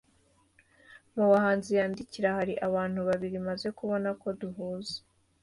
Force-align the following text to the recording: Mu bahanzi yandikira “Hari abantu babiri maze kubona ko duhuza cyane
Mu 1.15 1.25
bahanzi 1.31 1.69
yandikira 1.79 2.29
“Hari 2.37 2.53
abantu 2.67 2.99
babiri 3.09 3.37
maze 3.47 3.67
kubona 3.77 4.09
ko 4.21 4.27
duhuza 4.39 4.93
cyane 4.97 5.03